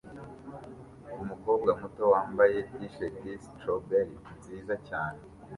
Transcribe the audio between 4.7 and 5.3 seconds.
cyane